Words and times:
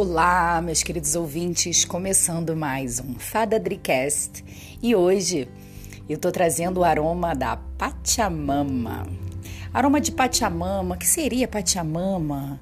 Olá, 0.00 0.62
meus 0.62 0.84
queridos 0.84 1.16
ouvintes, 1.16 1.84
começando 1.84 2.54
mais 2.54 3.00
um 3.00 3.18
Fada 3.18 3.58
Dricast 3.58 4.44
e 4.80 4.94
hoje 4.94 5.48
eu 6.08 6.16
tô 6.16 6.30
trazendo 6.30 6.78
o 6.78 6.84
aroma 6.84 7.34
da 7.34 7.56
Pachamama. 7.56 9.08
Aroma 9.74 10.00
de 10.00 10.12
Pachamama, 10.12 10.96
que 10.96 11.04
seria 11.04 11.48
Pachamama? 11.48 12.60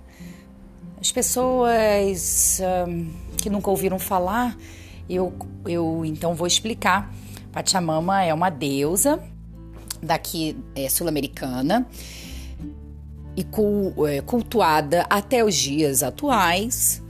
As 0.99 1.13
pessoas 1.13 2.59
um, 2.89 3.11
que 3.37 3.51
nunca 3.51 3.69
ouviram 3.69 3.99
falar, 3.99 4.57
eu, 5.07 5.31
eu 5.67 6.07
então 6.07 6.35
vou 6.35 6.47
explicar. 6.47 7.15
Pachamama 7.53 8.25
é 8.25 8.33
uma 8.33 8.49
deusa 8.49 9.23
daqui 10.03 10.57
é, 10.75 10.89
sul-americana 10.89 11.87
e 13.37 13.47
é, 14.09 14.23
cultuada 14.23 15.05
até 15.11 15.45
os 15.45 15.55
dias 15.55 16.03
atuais 16.03 17.05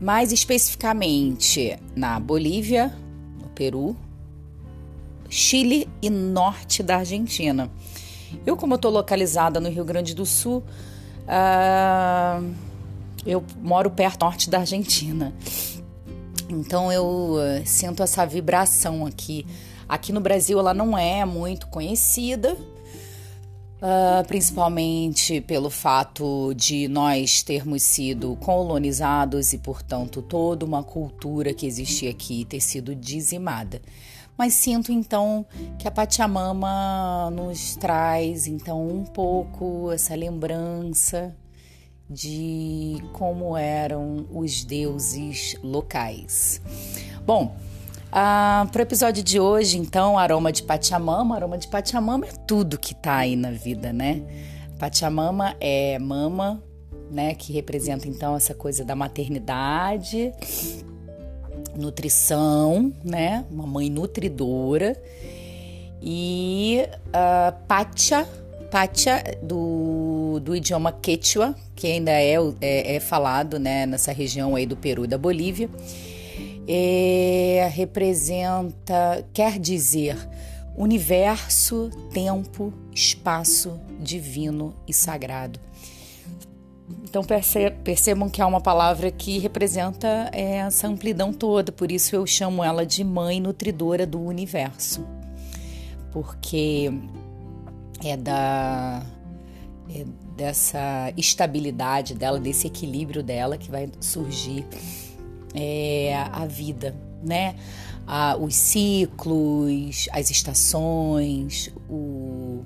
mais 0.00 0.32
especificamente 0.32 1.78
na 1.94 2.18
Bolívia, 2.18 2.92
no 3.40 3.48
Peru, 3.48 3.96
Chile 5.28 5.88
e 6.00 6.08
norte 6.08 6.82
da 6.82 6.96
Argentina. 6.96 7.70
Eu, 8.46 8.56
como 8.56 8.76
estou 8.76 8.90
localizada 8.90 9.60
no 9.60 9.68
Rio 9.68 9.84
Grande 9.84 10.14
do 10.14 10.24
Sul, 10.24 10.64
uh, 11.26 12.54
eu 13.26 13.44
moro 13.60 13.90
perto 13.90 14.24
norte 14.24 14.48
da 14.48 14.60
Argentina. 14.60 15.32
Então 16.48 16.90
eu 16.90 17.34
uh, 17.34 17.66
sinto 17.66 18.02
essa 18.02 18.24
vibração 18.24 19.06
aqui. 19.06 19.46
Aqui 19.88 20.12
no 20.12 20.20
Brasil 20.20 20.58
ela 20.58 20.72
não 20.72 20.96
é 20.96 21.24
muito 21.24 21.66
conhecida, 21.66 22.56
Uh, 23.80 24.22
principalmente 24.28 25.40
pelo 25.40 25.70
fato 25.70 26.52
de 26.54 26.86
nós 26.86 27.42
termos 27.42 27.82
sido 27.82 28.36
colonizados 28.36 29.54
e, 29.54 29.58
portanto, 29.58 30.20
toda 30.20 30.66
uma 30.66 30.82
cultura 30.82 31.54
que 31.54 31.66
existia 31.66 32.10
aqui 32.10 32.44
ter 32.44 32.60
sido 32.60 32.94
dizimada. 32.94 33.80
Mas 34.36 34.52
sinto 34.54 34.92
então 34.92 35.46
que 35.78 35.88
a 35.88 35.90
Pachamama 35.90 37.30
nos 37.30 37.74
traz 37.76 38.46
então 38.46 38.86
um 38.86 39.04
pouco 39.04 39.90
essa 39.92 40.14
lembrança 40.14 41.34
de 42.08 42.96
como 43.12 43.56
eram 43.56 44.26
os 44.30 44.64
deuses 44.64 45.56
locais. 45.62 46.60
Bom, 47.24 47.54
ah, 48.12 48.66
Para 48.70 48.80
o 48.80 48.82
episódio 48.82 49.22
de 49.22 49.38
hoje, 49.38 49.78
então, 49.78 50.18
aroma 50.18 50.50
de 50.52 50.62
Pachamama. 50.62 51.36
Aroma 51.36 51.58
de 51.58 51.68
Pachamama 51.68 52.26
é 52.26 52.32
tudo 52.46 52.78
que 52.78 52.94
tá 52.94 53.16
aí 53.16 53.36
na 53.36 53.50
vida, 53.50 53.92
né? 53.92 54.22
Pachamama 54.78 55.54
é 55.60 55.98
mama, 55.98 56.62
né? 57.10 57.34
Que 57.34 57.52
representa 57.52 58.08
então 58.08 58.36
essa 58.36 58.54
coisa 58.54 58.84
da 58.84 58.96
maternidade, 58.96 60.32
nutrição, 61.76 62.92
né? 63.04 63.44
Uma 63.50 63.66
mãe 63.66 63.88
nutridora. 63.88 65.00
E 66.02 66.80
uh, 67.08 67.66
Pacha, 67.68 68.26
Pacha 68.70 69.22
do, 69.42 70.40
do 70.42 70.56
idioma 70.56 70.92
Quechua, 70.92 71.54
que 71.76 71.86
ainda 71.86 72.10
é, 72.10 72.34
é, 72.60 72.96
é 72.96 73.00
falado 73.00 73.58
né, 73.58 73.84
nessa 73.84 74.10
região 74.10 74.56
aí 74.56 74.64
do 74.64 74.76
Peru 74.76 75.04
e 75.04 75.08
da 75.08 75.18
Bolívia 75.18 75.68
é, 76.72 77.68
representa, 77.74 79.26
quer 79.32 79.58
dizer, 79.58 80.16
universo, 80.76 81.90
tempo, 82.12 82.72
espaço 82.94 83.80
divino 83.98 84.72
e 84.86 84.94
sagrado. 84.94 85.58
Então 87.02 87.24
percebam 87.82 88.30
que 88.30 88.40
é 88.40 88.46
uma 88.46 88.60
palavra 88.60 89.10
que 89.10 89.40
representa 89.40 90.30
é, 90.32 90.58
essa 90.58 90.86
amplidão 90.86 91.32
toda, 91.32 91.72
por 91.72 91.90
isso 91.90 92.14
eu 92.14 92.24
chamo 92.24 92.62
ela 92.62 92.86
de 92.86 93.02
mãe 93.02 93.40
nutridora 93.40 94.06
do 94.06 94.20
universo, 94.20 95.04
porque 96.12 96.92
é 98.04 98.16
da 98.16 99.02
é 99.92 100.04
dessa 100.36 101.12
estabilidade 101.16 102.14
dela, 102.14 102.38
desse 102.38 102.68
equilíbrio 102.68 103.24
dela 103.24 103.58
que 103.58 103.68
vai 103.70 103.90
surgir 104.00 104.64
é, 105.54 106.14
a 106.14 106.46
vida, 106.46 106.94
né? 107.22 107.56
Ah, 108.06 108.36
os 108.36 108.56
ciclos, 108.56 110.08
as 110.12 110.30
estações, 110.30 111.70
o, 111.88 112.64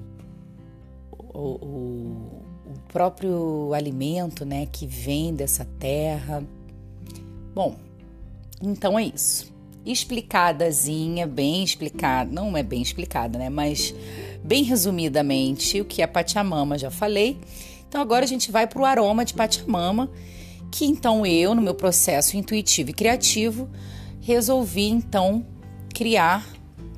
o, 1.12 1.38
o, 1.38 2.42
o 2.66 2.78
próprio 2.88 3.74
alimento, 3.74 4.44
né, 4.44 4.66
que 4.66 4.86
vem 4.86 5.34
dessa 5.34 5.66
terra. 5.78 6.42
Bom, 7.54 7.76
então 8.62 8.98
é 8.98 9.04
isso. 9.04 9.52
Explicadazinha, 9.84 11.26
bem 11.26 11.62
explicada, 11.62 12.30
não 12.32 12.56
é 12.56 12.62
bem 12.62 12.80
explicada, 12.80 13.38
né? 13.38 13.50
Mas 13.50 13.94
bem 14.42 14.62
resumidamente, 14.62 15.78
o 15.78 15.84
que 15.84 16.00
é 16.00 16.06
Pachamama 16.06 16.78
já 16.78 16.90
falei. 16.90 17.38
Então 17.86 18.00
agora 18.00 18.24
a 18.24 18.28
gente 18.28 18.50
vai 18.50 18.66
para 18.66 18.80
o 18.80 18.84
aroma 18.86 19.26
de 19.26 19.34
Pachamama 19.34 20.10
que 20.74 20.84
então 20.84 21.24
eu, 21.24 21.54
no 21.54 21.62
meu 21.62 21.72
processo 21.72 22.36
intuitivo 22.36 22.90
e 22.90 22.92
criativo, 22.92 23.70
resolvi 24.20 24.88
então 24.88 25.46
criar 25.94 26.44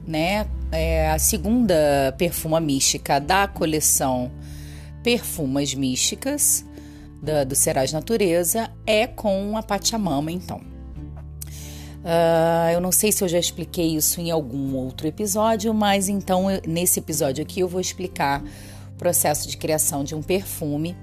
né, 0.06 0.46
é, 0.72 1.10
a 1.10 1.18
segunda 1.18 2.14
perfuma 2.16 2.58
mística 2.58 3.20
da 3.20 3.46
coleção 3.46 4.32
Perfumas 5.02 5.74
Místicas 5.74 6.64
da, 7.22 7.44
do 7.44 7.54
Serás 7.54 7.92
Natureza 7.92 8.70
é 8.86 9.06
com 9.06 9.58
a 9.58 9.62
Pachamama, 9.62 10.32
então. 10.32 10.56
Uh, 12.02 12.70
eu 12.72 12.80
não 12.80 12.90
sei 12.90 13.12
se 13.12 13.22
eu 13.22 13.28
já 13.28 13.38
expliquei 13.38 13.94
isso 13.94 14.22
em 14.22 14.30
algum 14.30 14.74
outro 14.74 15.06
episódio, 15.06 15.74
mas 15.74 16.08
então 16.08 16.46
nesse 16.66 16.98
episódio 16.98 17.42
aqui 17.42 17.60
eu 17.60 17.68
vou 17.68 17.80
explicar 17.82 18.42
o 18.94 18.96
processo 18.96 19.46
de 19.46 19.58
criação 19.58 20.02
de 20.02 20.14
um 20.14 20.22
perfume 20.22 20.96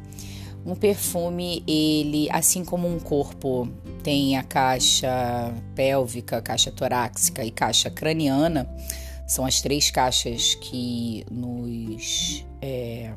um 0.66 0.76
perfume, 0.76 1.64
ele, 1.68 2.30
assim 2.32 2.64
como 2.64 2.88
um 2.88 3.00
corpo 3.00 3.68
tem 4.02 4.38
a 4.38 4.44
caixa 4.44 5.54
pélvica, 5.76 6.42
caixa 6.42 6.72
torácica 6.72 7.44
e 7.44 7.52
caixa 7.52 7.90
craniana, 7.90 8.70
são 9.28 9.46
as 9.46 9.62
três 9.62 9.92
caixas 9.92 10.56
que 10.56 11.26
nos 11.30 12.46
é, 12.62 13.14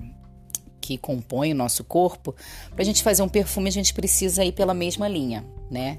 que 0.81 0.97
compõem 0.97 1.53
o 1.53 1.57
nosso 1.57 1.83
corpo. 1.83 2.34
Para 2.71 2.83
a 2.83 2.84
gente 2.84 3.03
fazer 3.03 3.23
um 3.23 3.29
perfume, 3.29 3.69
a 3.69 3.73
gente 3.73 3.93
precisa 3.93 4.45
ir 4.45 4.53
pela 4.53 4.73
mesma 4.73 5.09
linha, 5.09 5.45
né? 5.71 5.99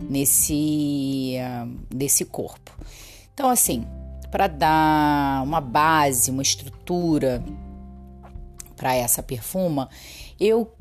Nesse 0.00 1.36
uh, 1.40 1.66
desse 1.94 2.24
corpo. 2.24 2.70
Então, 3.32 3.48
assim, 3.48 3.86
para 4.30 4.46
dar 4.46 5.42
uma 5.42 5.60
base, 5.60 6.30
uma 6.30 6.42
estrutura 6.42 7.42
para 8.76 8.94
essa 8.94 9.22
perfuma, 9.22 9.88
eu 10.38 10.75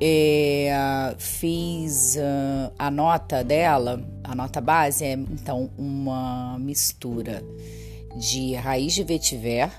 é, 0.00 1.14
fiz 1.18 2.16
uh, 2.16 2.72
a 2.78 2.90
nota 2.90 3.44
dela, 3.44 4.02
a 4.24 4.34
nota 4.34 4.60
base 4.60 5.04
é 5.04 5.12
então 5.12 5.70
uma 5.76 6.58
mistura 6.58 7.42
de 8.16 8.54
raiz 8.54 8.94
de 8.94 9.04
vetiver, 9.04 9.70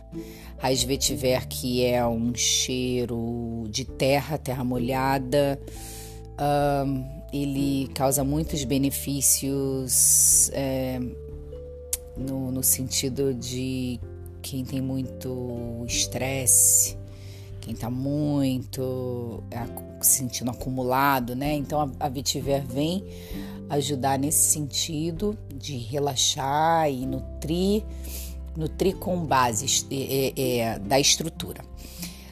raiz 0.57 0.79
de 0.79 0.87
vetiver 0.87 1.47
que 1.47 1.83
é 1.83 2.05
um 2.05 2.33
cheiro 2.35 3.65
de 3.69 3.83
terra, 3.83 4.37
terra 4.37 4.63
molhada. 4.63 5.59
Uh, 6.33 7.21
ele 7.33 7.87
causa 7.93 8.23
muitos 8.23 8.63
benefícios 8.63 10.49
é, 10.53 10.99
no, 12.17 12.51
no 12.51 12.63
sentido 12.63 13.33
de 13.33 13.99
quem 14.41 14.65
tem 14.65 14.81
muito 14.81 15.83
estresse, 15.87 16.97
quem 17.61 17.73
está 17.73 17.89
muito 17.89 19.43
é, 19.51 19.63
sentindo 20.01 20.49
acumulado, 20.49 21.35
né? 21.35 21.53
Então 21.53 21.93
a, 21.99 22.09
Vetiver 22.09 22.65
vem 22.65 23.05
ajudar 23.69 24.19
nesse 24.19 24.51
sentido 24.51 25.37
de 25.55 25.77
relaxar 25.77 26.89
e 26.89 27.05
nutrir, 27.05 27.83
nutrir 28.57 28.97
com 28.97 29.23
bases 29.23 29.87
é, 29.89 30.33
é, 30.35 30.79
da 30.79 30.99
estrutura. 30.99 31.61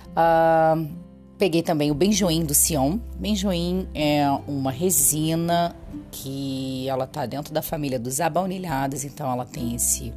Uh, 0.10 0.90
peguei 1.38 1.62
também 1.62 1.92
o 1.92 1.94
benjoim 1.94 2.44
do 2.44 2.54
Sion. 2.54 2.98
Benjoim 3.18 3.88
é 3.94 4.28
uma 4.48 4.72
resina 4.72 5.76
que 6.12 6.90
ela 6.90 7.08
tá 7.08 7.26
dentro 7.26 7.54
da 7.54 7.62
família 7.62 8.00
dos 8.00 8.20
abaunilhados, 8.20 9.06
então 9.06 9.32
ela 9.32 9.46
tem 9.46 9.76
esse 9.76 10.12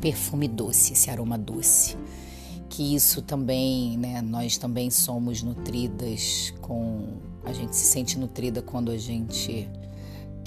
perfume 0.00 0.48
doce, 0.48 0.94
esse 0.94 1.10
aroma 1.10 1.36
doce 1.36 1.96
que 2.80 2.94
isso 2.94 3.20
também, 3.20 3.98
né, 3.98 4.22
nós 4.22 4.56
também 4.56 4.88
somos 4.88 5.42
nutridas 5.42 6.54
com. 6.62 7.08
A 7.44 7.52
gente 7.52 7.76
se 7.76 7.84
sente 7.84 8.18
nutrida 8.18 8.62
quando 8.62 8.90
a 8.90 8.96
gente 8.96 9.68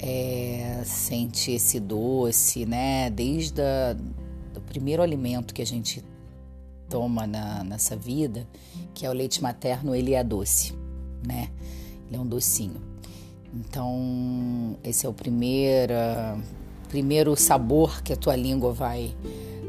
é, 0.00 0.82
sente 0.84 1.52
esse 1.52 1.78
doce, 1.78 2.66
né? 2.66 3.08
Desde 3.08 3.62
o 4.56 4.60
primeiro 4.62 5.00
alimento 5.00 5.54
que 5.54 5.62
a 5.62 5.66
gente 5.66 6.04
toma 6.88 7.24
na, 7.24 7.62
nessa 7.62 7.94
vida, 7.94 8.48
que 8.92 9.06
é 9.06 9.10
o 9.10 9.12
leite 9.12 9.40
materno, 9.40 9.94
ele 9.94 10.14
é 10.14 10.24
doce, 10.24 10.74
né? 11.24 11.50
Ele 12.08 12.16
é 12.16 12.20
um 12.20 12.26
docinho. 12.26 12.82
Então, 13.54 14.76
esse 14.82 15.06
é 15.06 15.08
o 15.08 15.12
primeiro, 15.12 15.94
primeiro 16.88 17.36
sabor 17.36 18.02
que 18.02 18.12
a 18.12 18.16
tua 18.16 18.34
língua 18.34 18.72
vai, 18.72 19.14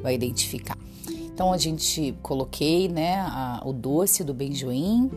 vai 0.02 0.16
identificar. 0.16 0.76
Então, 1.36 1.52
a 1.52 1.58
gente 1.58 2.16
coloquei 2.24 2.88
né, 2.88 3.16
a, 3.20 3.62
o 3.66 3.74
doce 3.74 4.24
do 4.24 4.34
benjoim 4.34 5.12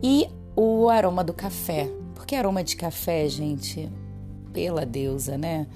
e 0.00 0.28
o 0.54 0.88
aroma 0.88 1.24
do 1.24 1.34
café. 1.34 1.90
Porque 2.14 2.36
aroma 2.36 2.62
de 2.62 2.76
café, 2.76 3.28
gente, 3.28 3.90
pela 4.52 4.86
deusa, 4.86 5.36
né? 5.36 5.66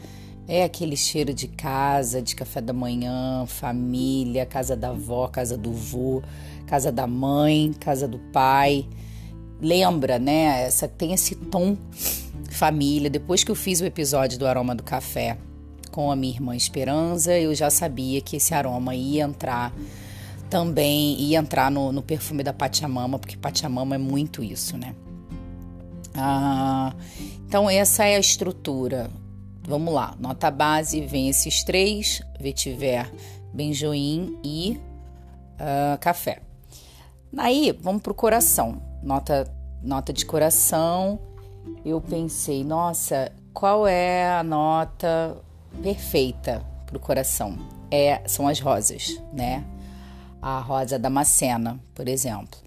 É 0.46 0.62
aquele 0.62 0.96
cheiro 0.96 1.34
de 1.34 1.48
casa, 1.48 2.22
de 2.22 2.36
café 2.36 2.60
da 2.60 2.72
manhã, 2.72 3.44
família, 3.44 4.46
casa 4.46 4.76
da 4.76 4.90
avó, 4.90 5.26
casa 5.26 5.58
do 5.58 5.72
vô, 5.72 6.22
casa 6.64 6.92
da 6.92 7.08
mãe, 7.08 7.74
casa 7.80 8.06
do 8.06 8.20
pai. 8.32 8.86
Lembra, 9.60 10.16
né? 10.20 10.62
Essa 10.62 10.86
tem 10.86 11.12
esse 11.12 11.34
tom 11.34 11.76
família. 12.50 13.10
Depois 13.10 13.42
que 13.42 13.50
eu 13.50 13.56
fiz 13.56 13.80
o 13.80 13.84
episódio 13.84 14.38
do 14.38 14.46
aroma 14.46 14.76
do 14.76 14.84
café 14.84 15.36
com 15.88 16.10
a 16.10 16.16
minha 16.16 16.34
irmã 16.34 16.54
Esperança, 16.54 17.36
eu 17.38 17.54
já 17.54 17.70
sabia 17.70 18.20
que 18.20 18.36
esse 18.36 18.54
aroma 18.54 18.94
ia 18.94 19.24
entrar 19.24 19.72
também, 20.48 21.20
ia 21.20 21.38
entrar 21.38 21.70
no, 21.70 21.92
no 21.92 22.02
perfume 22.02 22.42
da 22.42 22.52
Pachamama, 22.52 23.18
porque 23.18 23.36
Pachamama 23.36 23.94
é 23.94 23.98
muito 23.98 24.42
isso, 24.42 24.76
né? 24.76 24.94
Ah, 26.14 26.94
então 27.46 27.68
essa 27.68 28.04
é 28.04 28.16
a 28.16 28.20
estrutura. 28.20 29.10
Vamos 29.62 29.92
lá, 29.92 30.14
nota 30.18 30.50
base 30.50 31.00
vem 31.00 31.28
esses 31.28 31.62
três: 31.62 32.22
vetiver, 32.40 33.10
benjoim 33.52 34.38
e 34.42 34.80
uh, 35.54 35.98
café. 36.00 36.40
Aí 37.36 37.76
vamos 37.82 38.02
para 38.02 38.12
o 38.12 38.14
coração. 38.14 38.80
Nota, 39.02 39.52
nota 39.82 40.12
de 40.12 40.24
coração. 40.24 41.20
Eu 41.84 42.00
pensei, 42.00 42.64
nossa, 42.64 43.30
qual 43.52 43.86
é 43.86 44.30
a 44.30 44.42
nota 44.42 45.36
perfeita 45.82 46.64
para 46.86 46.96
o 46.96 47.00
coração? 47.00 47.58
É, 47.90 48.20
são 48.26 48.46
as 48.48 48.60
rosas, 48.60 49.20
né? 49.32 49.64
A 50.40 50.60
rosa 50.60 50.98
Damascena, 50.98 51.80
por 51.94 52.08
exemplo. 52.08 52.58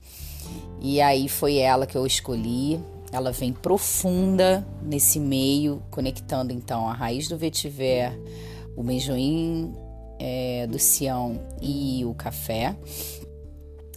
E 0.80 1.00
aí 1.01 1.30
foi 1.30 1.57
ela 1.57 1.86
que 1.86 1.98
eu 1.98 2.06
escolhi. 2.06 2.80
Ela 3.12 3.31
vem 3.31 3.51
profunda 3.51 4.65
nesse 4.81 5.19
meio, 5.19 5.81
conectando 5.92 6.53
então 6.53 6.88
a 6.88 6.94
raiz 6.94 7.27
do 7.27 7.38
vetiver, 7.38 8.18
o 8.75 8.83
menjoim 8.83 9.75
é, 10.18 10.65
do 10.68 10.80
Sião 10.80 11.39
e 11.62 12.03
o 12.06 12.13
café. 12.13 12.75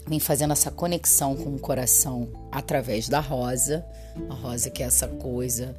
Vem 0.06 0.20
fazendo 0.20 0.52
essa 0.52 0.70
conexão 0.70 1.34
com 1.34 1.54
o 1.54 1.58
coração 1.58 2.28
através 2.52 3.08
da 3.08 3.20
rosa, 3.20 3.86
a 4.28 4.34
rosa 4.34 4.68
que 4.68 4.82
é 4.82 4.86
essa 4.86 5.08
coisa. 5.08 5.74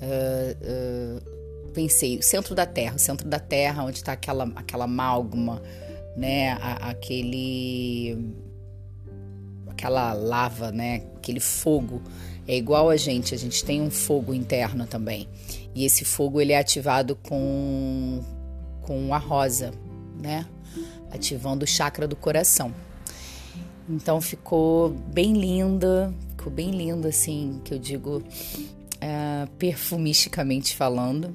Uh, 0.00 1.20
uh, 1.20 1.37
pensei, 1.68 2.18
o 2.18 2.22
centro 2.22 2.54
da 2.54 2.66
terra, 2.66 2.96
o 2.96 2.98
centro 2.98 3.28
da 3.28 3.38
terra, 3.38 3.84
onde 3.84 3.98
está 3.98 4.12
aquela, 4.12 4.44
aquela 4.56 4.84
amálgama, 4.84 5.62
né? 6.16 6.52
A, 6.52 6.90
aquele. 6.90 8.34
aquela 9.68 10.12
lava, 10.12 10.72
né? 10.72 11.02
Aquele 11.16 11.40
fogo 11.40 12.02
é 12.48 12.56
igual 12.56 12.88
a 12.88 12.96
gente, 12.96 13.34
a 13.34 13.38
gente 13.38 13.62
tem 13.62 13.82
um 13.82 13.90
fogo 13.90 14.32
interno 14.32 14.86
também. 14.86 15.28
E 15.74 15.84
esse 15.84 16.02
fogo 16.02 16.40
ele 16.40 16.52
é 16.52 16.58
ativado 16.58 17.14
com, 17.14 18.24
com 18.80 19.12
a 19.12 19.18
rosa, 19.18 19.70
né? 20.18 20.46
Ativando 21.10 21.64
o 21.64 21.68
chakra 21.68 22.08
do 22.08 22.16
coração. 22.16 22.74
Então 23.86 24.18
ficou 24.20 24.88
bem 24.88 25.34
linda, 25.34 26.12
ficou 26.36 26.50
bem 26.50 26.70
linda 26.70 27.08
assim, 27.08 27.60
que 27.64 27.74
eu 27.74 27.78
digo 27.78 28.22
é, 28.98 29.46
perfumisticamente 29.58 30.74
falando, 30.74 31.34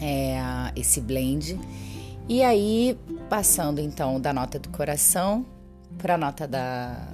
é, 0.00 0.38
esse 0.76 1.00
blend. 1.00 1.58
E 2.28 2.42
aí, 2.42 2.98
passando 3.28 3.80
então 3.80 4.20
da 4.20 4.32
nota 4.32 4.58
do 4.58 4.68
coração 4.68 5.44
para 5.98 6.14
a 6.14 6.18
nota 6.18 6.46
da, 6.46 7.08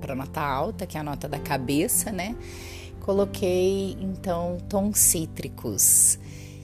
para 0.00 0.14
nota 0.14 0.40
alta, 0.40 0.86
que 0.86 0.96
é 0.96 1.00
a 1.00 1.04
nota 1.04 1.28
da 1.28 1.38
cabeça, 1.38 2.12
né? 2.12 2.36
Coloquei 3.00 3.96
então 4.00 4.58
tons 4.68 4.98
cítricos. 4.98 6.18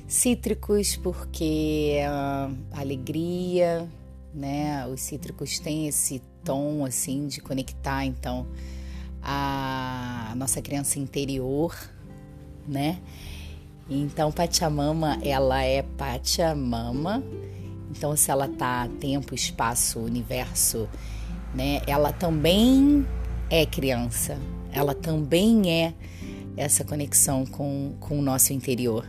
Cítricos 0.06 0.96
porque 0.96 1.98
a 2.06 2.50
alegria, 2.80 3.88
né? 4.32 4.86
Os 4.86 5.00
cítricos 5.00 5.58
têm 5.58 5.88
esse 5.88 6.22
tom 6.44 6.84
assim 6.84 7.26
de 7.26 7.40
conectar 7.40 8.04
então 8.04 8.46
a 9.22 10.32
nossa 10.36 10.62
criança 10.62 10.98
interior, 10.98 11.74
né? 12.66 13.00
Então 13.88 14.30
Pachamama, 14.30 15.18
ela 15.22 15.62
é 15.62 15.82
Pachamama. 15.82 17.22
Então 17.90 18.14
se 18.16 18.30
ela 18.30 18.48
tá 18.48 18.88
tempo, 19.00 19.34
espaço, 19.34 19.98
universo, 19.98 20.88
né? 21.54 21.80
Ela 21.86 22.12
também 22.12 23.06
é 23.48 23.64
criança, 23.64 24.38
ela 24.70 24.94
também 24.94 25.70
é 25.70 25.94
essa 26.56 26.84
conexão 26.84 27.46
com, 27.46 27.94
com 27.98 28.18
o 28.18 28.22
nosso 28.22 28.52
interior. 28.52 29.06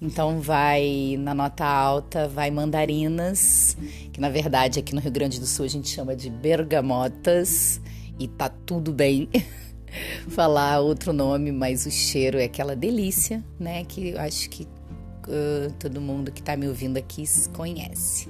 Então 0.00 0.40
vai 0.40 1.16
na 1.18 1.34
nota 1.34 1.64
alta, 1.64 2.28
vai 2.28 2.52
mandarinas, 2.52 3.76
que 4.12 4.20
na 4.20 4.28
verdade 4.28 4.78
aqui 4.78 4.94
no 4.94 5.00
Rio 5.00 5.10
Grande 5.10 5.40
do 5.40 5.46
Sul 5.46 5.64
a 5.64 5.68
gente 5.68 5.88
chama 5.88 6.14
de 6.14 6.30
bergamotas 6.30 7.80
e 8.16 8.28
tá 8.28 8.48
tudo 8.48 8.92
bem 8.92 9.28
falar 10.28 10.80
outro 10.80 11.12
nome, 11.12 11.52
mas 11.52 11.86
o 11.86 11.90
cheiro 11.90 12.38
é 12.38 12.44
aquela 12.44 12.74
delícia, 12.74 13.42
né? 13.58 13.84
Que 13.84 14.10
eu 14.10 14.20
acho 14.20 14.48
que 14.50 14.64
uh, 14.64 15.72
todo 15.78 16.00
mundo 16.00 16.32
que 16.32 16.42
tá 16.42 16.56
me 16.56 16.68
ouvindo 16.68 16.96
aqui 16.96 17.24
conhece. 17.52 18.28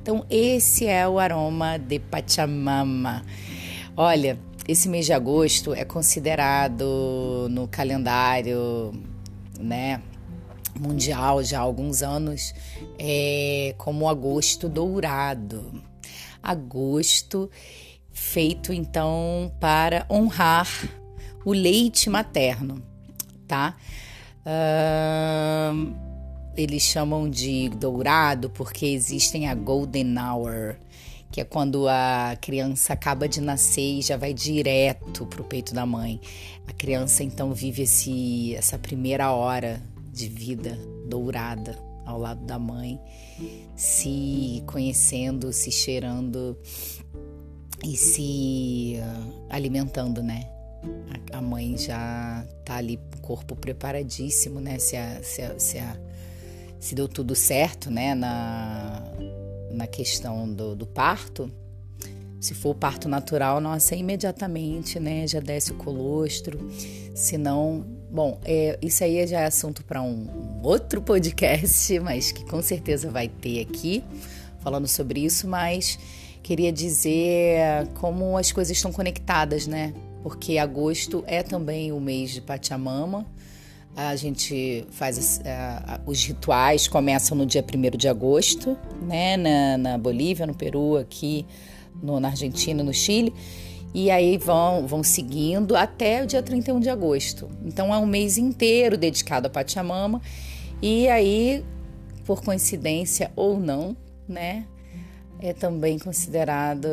Então 0.00 0.24
esse 0.30 0.86
é 0.86 1.06
o 1.06 1.18
aroma 1.18 1.78
de 1.78 1.98
Pachamama. 1.98 3.24
Olha, 3.96 4.38
esse 4.68 4.88
mês 4.88 5.06
de 5.06 5.12
agosto 5.12 5.72
é 5.72 5.84
considerado 5.84 7.48
no 7.50 7.68
calendário, 7.68 8.92
né, 9.58 10.02
mundial 10.78 11.42
já 11.42 11.58
há 11.58 11.62
alguns 11.62 12.02
anos 12.02 12.54
é, 12.98 13.74
como 13.78 14.08
agosto 14.08 14.68
dourado. 14.68 15.82
Agosto 16.42 17.50
feito 18.16 18.72
então 18.72 19.52
para 19.60 20.06
honrar 20.10 20.66
o 21.44 21.52
leite 21.52 22.08
materno, 22.08 22.82
tá? 23.46 23.76
Uh, 24.40 25.94
eles 26.56 26.82
chamam 26.82 27.28
de 27.28 27.68
dourado 27.68 28.48
porque 28.48 28.86
existem 28.86 29.48
a 29.48 29.54
golden 29.54 30.16
hour, 30.18 30.76
que 31.30 31.42
é 31.42 31.44
quando 31.44 31.86
a 31.88 32.36
criança 32.40 32.94
acaba 32.94 33.28
de 33.28 33.42
nascer 33.42 33.98
e 33.98 34.02
já 34.02 34.16
vai 34.16 34.32
direto 34.32 35.26
para 35.26 35.42
o 35.42 35.44
peito 35.44 35.74
da 35.74 35.84
mãe. 35.84 36.18
A 36.66 36.72
criança 36.72 37.22
então 37.22 37.52
vive 37.52 37.82
esse, 37.82 38.54
essa 38.54 38.78
primeira 38.78 39.30
hora 39.30 39.80
de 40.10 40.26
vida 40.26 40.78
dourada 41.06 41.78
ao 42.06 42.18
lado 42.18 42.42
da 42.46 42.58
mãe, 42.58 42.98
se 43.74 44.62
conhecendo, 44.66 45.52
se 45.52 45.70
cheirando 45.70 46.56
e 47.84 47.96
se 47.96 48.96
uh, 48.98 49.46
alimentando, 49.50 50.22
né? 50.22 50.48
A, 51.32 51.40
mãe 51.40 51.76
já 51.76 52.46
tá 52.64 52.76
ali, 52.76 53.00
corpo 53.20 53.56
preparadíssimo, 53.56 54.60
né? 54.60 54.78
Se, 54.78 54.96
a, 54.96 55.22
se, 55.22 55.42
a, 55.42 55.58
se, 55.58 55.78
a, 55.78 55.96
se 56.78 56.94
deu 56.94 57.08
tudo 57.08 57.34
certo, 57.34 57.90
né? 57.90 58.14
Na, 58.14 59.02
na 59.70 59.86
questão 59.86 60.52
do, 60.52 60.74
do 60.74 60.86
parto, 60.86 61.50
se 62.40 62.54
for 62.54 62.70
o 62.70 62.74
parto 62.74 63.08
natural, 63.08 63.60
nossa, 63.60 63.96
imediatamente, 63.96 65.00
né, 65.00 65.26
já 65.26 65.40
desce 65.40 65.72
o 65.72 65.74
colostro. 65.74 66.70
Se 67.14 67.36
não, 67.36 67.84
bom, 68.10 68.38
é, 68.44 68.78
isso 68.80 69.02
aí 69.02 69.26
já 69.26 69.40
é 69.40 69.46
assunto 69.46 69.84
para 69.84 70.02
um, 70.02 70.28
um 70.28 70.60
outro 70.62 71.02
podcast, 71.02 71.98
mas 72.00 72.30
que 72.30 72.44
com 72.44 72.62
certeza 72.62 73.10
vai 73.10 73.28
ter 73.28 73.60
aqui 73.60 74.04
falando 74.60 74.86
sobre 74.86 75.24
isso, 75.24 75.48
mas 75.48 75.98
queria 76.46 76.70
dizer 76.70 77.88
como 77.94 78.38
as 78.38 78.52
coisas 78.52 78.76
estão 78.76 78.92
conectadas, 78.92 79.66
né? 79.66 79.92
Porque 80.22 80.58
agosto 80.58 81.24
é 81.26 81.42
também 81.42 81.90
o 81.90 82.00
mês 82.00 82.30
de 82.30 82.40
Pachamama, 82.40 83.26
a 83.96 84.14
gente 84.14 84.86
faz 84.92 85.38
uh, 85.38 86.00
os 86.06 86.22
rituais 86.24 86.86
começam 86.86 87.36
no 87.36 87.44
dia 87.44 87.64
1 87.64 87.96
de 87.96 88.06
agosto, 88.06 88.78
né, 89.02 89.36
na, 89.36 89.78
na 89.78 89.98
Bolívia, 89.98 90.46
no 90.46 90.54
Peru, 90.54 90.96
aqui 90.98 91.44
no, 92.00 92.20
na 92.20 92.28
Argentina, 92.28 92.84
no 92.84 92.94
Chile, 92.94 93.34
e 93.92 94.08
aí 94.08 94.38
vão, 94.38 94.86
vão 94.86 95.02
seguindo 95.02 95.74
até 95.74 96.22
o 96.22 96.26
dia 96.26 96.42
31 96.42 96.78
de 96.78 96.90
agosto. 96.90 97.48
Então 97.64 97.92
é 97.92 97.98
um 97.98 98.06
mês 98.06 98.38
inteiro 98.38 98.96
dedicado 98.96 99.48
a 99.48 99.50
Pachamama, 99.50 100.22
e 100.80 101.08
aí, 101.08 101.64
por 102.24 102.42
coincidência 102.42 103.32
ou 103.34 103.58
não, 103.58 103.96
né, 104.28 104.66
é 105.40 105.52
também 105.52 105.98
considerado 105.98 106.86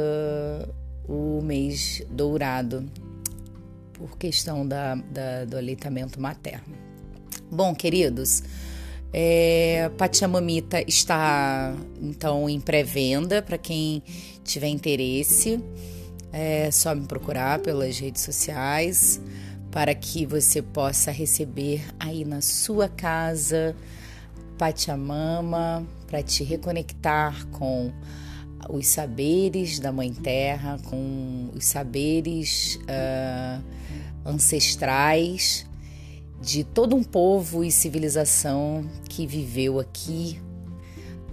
o 1.07 1.41
mês 1.41 2.01
dourado 2.09 2.89
por 3.93 4.17
questão 4.17 4.67
da, 4.67 4.95
da 4.95 5.45
do 5.45 5.57
aleitamento 5.57 6.19
materno. 6.19 6.75
Bom, 7.51 7.73
queridos, 7.75 8.43
é, 9.11 9.91
Pachamamita 9.97 10.83
está 10.87 11.75
então 12.01 12.49
em 12.49 12.59
pré-venda 12.59 13.41
para 13.41 13.57
quem 13.57 14.01
tiver 14.43 14.67
interesse. 14.67 15.63
É 16.31 16.71
só 16.71 16.95
me 16.95 17.05
procurar 17.05 17.59
pelas 17.59 17.99
redes 17.99 18.23
sociais 18.23 19.21
para 19.69 19.93
que 19.93 20.25
você 20.25 20.63
possa 20.63 21.11
receber 21.11 21.83
aí 21.99 22.25
na 22.25 22.41
sua 22.41 22.89
casa 22.89 23.75
Pachamama 24.57 25.85
para 26.07 26.23
te 26.23 26.43
reconectar 26.43 27.45
com 27.47 27.91
os 28.69 28.87
saberes 28.87 29.79
da 29.79 29.91
Mãe 29.91 30.13
Terra, 30.13 30.79
com 30.89 31.49
os 31.53 31.65
saberes 31.65 32.79
uh, 32.83 33.63
ancestrais 34.25 35.65
de 36.41 36.63
todo 36.63 36.95
um 36.95 37.03
povo 37.03 37.63
e 37.63 37.71
civilização 37.71 38.85
que 39.09 39.25
viveu 39.25 39.79
aqui 39.79 40.39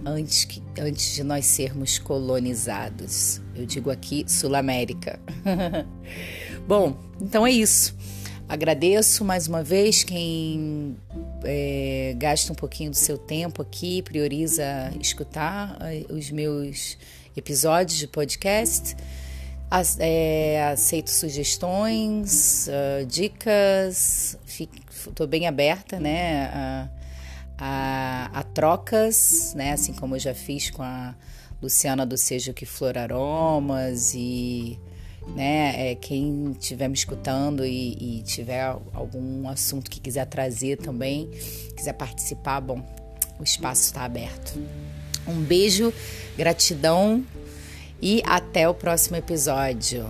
antes, 0.05 0.45
que, 0.45 0.61
antes 0.79 1.15
de 1.15 1.23
nós 1.23 1.45
sermos 1.45 1.99
colonizados. 1.99 3.41
Eu 3.55 3.65
digo 3.65 3.89
aqui 3.89 4.25
Sul 4.27 4.55
América. 4.55 5.19
Bom, 6.67 6.97
então 7.19 7.45
é 7.45 7.51
isso. 7.51 7.95
Agradeço 8.47 9.23
mais 9.23 9.47
uma 9.47 9.63
vez 9.63 10.03
quem 10.03 10.97
é, 11.43 12.13
gasta 12.17 12.51
um 12.51 12.55
pouquinho 12.55 12.91
do 12.91 12.95
seu 12.95 13.17
tempo 13.17 13.61
aqui, 13.61 14.01
prioriza 14.01 14.91
escutar 14.99 15.77
eh, 15.81 16.05
os 16.09 16.29
meus 16.31 16.97
episódios 17.35 17.97
de 17.97 18.07
podcast. 18.07 18.95
É, 19.99 20.69
aceito 20.73 21.09
sugestões, 21.09 22.67
uh, 22.67 23.05
dicas, 23.05 24.37
estou 25.07 25.25
bem 25.25 25.47
aberta, 25.47 25.97
né? 25.97 26.47
A, 26.53 26.89
a, 27.57 28.39
a, 28.39 28.43
trocas, 28.43 29.53
né? 29.55 29.71
Assim 29.71 29.93
como 29.93 30.15
eu 30.15 30.19
já 30.19 30.33
fiz 30.33 30.69
com 30.69 30.83
a 30.83 31.15
Luciana 31.61 32.05
do 32.05 32.17
Seja 32.17 32.51
Que 32.51 32.65
Flor 32.65 32.97
Aromas 32.97 34.13
e 34.13 34.77
né? 35.27 35.91
É, 35.91 35.95
quem 35.95 36.51
estiver 36.51 36.87
me 36.87 36.95
escutando 36.95 37.65
e, 37.65 38.19
e, 38.19 38.23
tiver 38.23 38.63
algum 38.93 39.47
assunto 39.47 39.89
que 39.89 39.99
quiser 39.99 40.25
trazer 40.25 40.77
também, 40.77 41.29
quiser 41.75 41.93
participar, 41.93 42.59
bom, 42.59 42.81
o 43.39 43.43
espaço 43.43 43.83
está 43.83 44.03
aberto. 44.03 44.59
Um 45.27 45.41
beijo, 45.41 45.93
gratidão 46.35 47.25
e 48.01 48.21
até 48.25 48.67
o 48.67 48.73
próximo 48.73 49.17
episódio. 49.17 50.07